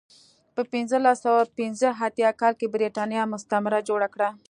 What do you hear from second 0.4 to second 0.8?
په